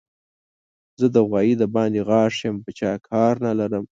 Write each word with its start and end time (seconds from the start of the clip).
زه 0.99 1.07
د 1.15 1.17
غوايي 1.27 1.53
د 1.57 1.63
باندې 1.75 1.99
غاښ 2.09 2.35
يم؛ 2.45 2.55
په 2.65 2.71
چا 2.79 2.91
کار 3.09 3.33
نه 3.45 3.51
لرم. 3.59 3.83